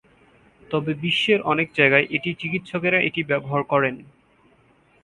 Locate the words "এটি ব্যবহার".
3.01-3.61